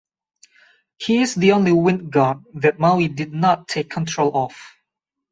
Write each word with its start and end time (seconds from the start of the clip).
He 0.97 1.21
is 1.21 1.35
the 1.35 1.51
only 1.51 1.71
wind 1.73 2.11
god 2.11 2.43
that 2.55 2.79
Maui 2.79 3.07
did 3.07 3.31
not 3.33 3.67
take 3.67 3.91
control 3.91 4.31
of. 4.35 4.55